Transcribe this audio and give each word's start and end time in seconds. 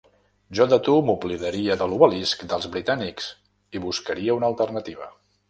Jo 0.59 0.65
de 0.69 0.77
tu 0.87 0.95
m'oblidaria 1.09 1.75
de 1.81 1.87
l'obelisc 1.91 2.47
dels 2.55 2.67
britànics 2.77 3.29
i 3.81 3.85
buscaria 3.87 4.41
una 4.41 4.53
alternativa. 4.53 5.13